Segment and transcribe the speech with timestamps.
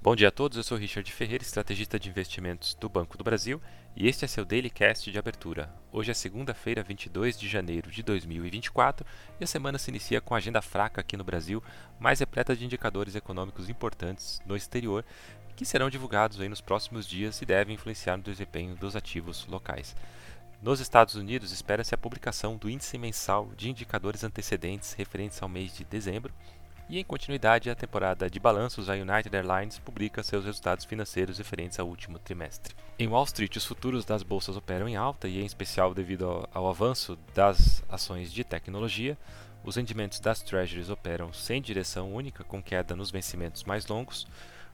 [0.00, 3.60] Bom dia a todos, eu sou Richard Ferreira, estrategista de investimentos do Banco do Brasil,
[3.96, 5.74] e este é seu Daily Cast de abertura.
[5.90, 9.04] Hoje é segunda-feira, 22 de janeiro de 2024,
[9.40, 11.60] e a semana se inicia com agenda fraca aqui no Brasil,
[11.98, 15.04] mais repleta de indicadores econômicos importantes no exterior,
[15.56, 19.96] que serão divulgados aí nos próximos dias e devem influenciar no desempenho dos ativos locais.
[20.62, 25.76] Nos Estados Unidos, espera-se a publicação do índice mensal de indicadores antecedentes referentes ao mês
[25.76, 26.32] de dezembro,
[26.88, 31.78] e em continuidade à temporada de balanços, a United Airlines publica seus resultados financeiros referentes
[31.78, 32.74] ao último trimestre.
[32.98, 36.48] Em Wall Street, os futuros das bolsas operam em alta e, em especial, devido ao,
[36.52, 39.18] ao avanço das ações de tecnologia,
[39.62, 44.26] os rendimentos das treasuries operam sem direção única, com queda nos vencimentos mais longos.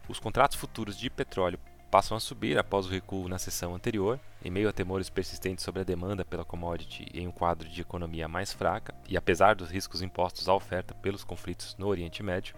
[0.09, 1.59] Os contratos futuros de petróleo
[1.91, 5.81] passam a subir após o recuo na sessão anterior, em meio a temores persistentes sobre
[5.81, 10.03] a demanda pela commodity em um quadro de economia mais fraca e apesar dos riscos
[10.03, 12.55] impostos à oferta pelos conflitos no Oriente Médio.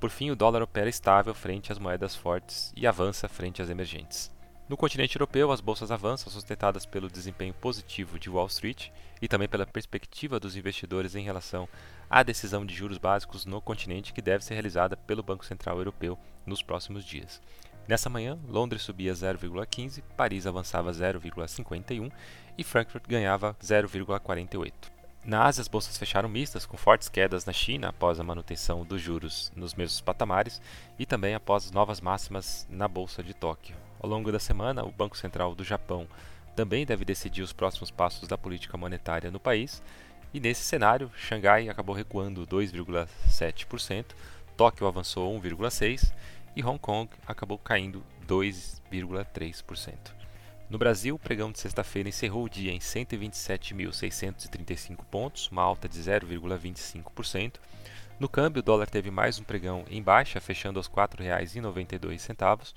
[0.00, 4.30] Por fim, o dólar opera estável frente às moedas fortes e avança frente às emergentes.
[4.70, 9.48] No continente europeu, as bolsas avançam, sustentadas pelo desempenho positivo de Wall Street e também
[9.48, 11.68] pela perspectiva dos investidores em relação
[12.08, 16.16] à decisão de juros básicos no continente que deve ser realizada pelo Banco Central Europeu
[16.46, 17.42] nos próximos dias.
[17.88, 22.10] Nessa manhã, Londres subia 0,15, Paris avançava 0,51
[22.56, 24.72] e Frankfurt ganhava 0,48.
[25.24, 29.02] Na Ásia, as bolsas fecharam mistas, com fortes quedas na China após a manutenção dos
[29.02, 30.62] juros nos mesmos patamares
[30.98, 33.76] e também após novas máximas na bolsa de Tóquio.
[34.00, 36.06] Ao longo da semana, o Banco Central do Japão
[36.56, 39.82] também deve decidir os próximos passos da política monetária no país,
[40.32, 44.06] e nesse cenário, Xangai acabou recuando 2,7%,
[44.56, 46.12] Tóquio avançou 1,6%
[46.54, 50.20] e Hong Kong acabou caindo 2,3%.
[50.70, 55.98] No Brasil, o pregão de sexta-feira encerrou o dia em 127.635 pontos, uma alta de
[55.98, 57.54] 0,25%.
[58.20, 62.72] No câmbio, o dólar teve mais um pregão em baixa, fechando aos R$ 4,92,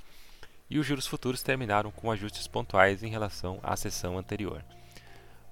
[0.69, 4.65] e os juros futuros terminaram com ajustes pontuais em relação à sessão anterior.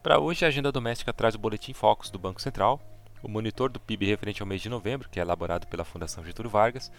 [0.02, 2.82] Para hoje, a agenda doméstica traz o boletim Focus do Banco Central,
[3.22, 6.50] o monitor do PIB referente ao mês de novembro, que é elaborado pela Fundação Getúlio
[6.50, 6.92] Vargas,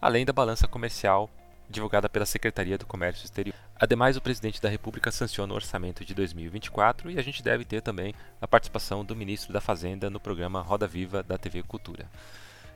[0.00, 1.30] além da balança comercial
[1.68, 3.54] divulgada pela Secretaria do Comércio Exterior.
[3.76, 7.80] Ademais, o presidente da República sanciona o orçamento de 2024 e a gente deve ter
[7.80, 12.10] também a participação do ministro da Fazenda no programa Roda Viva da TV Cultura.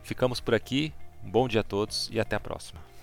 [0.03, 0.93] Ficamos por aqui,
[1.25, 2.94] um bom dia a todos e até a próxima.